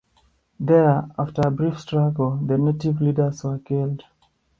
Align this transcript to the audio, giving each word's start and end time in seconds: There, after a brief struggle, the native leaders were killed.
There, 0.59 1.11
after 1.19 1.43
a 1.45 1.51
brief 1.51 1.79
struggle, 1.79 2.35
the 2.37 2.57
native 2.57 2.99
leaders 3.01 3.43
were 3.43 3.59
killed. 3.59 4.01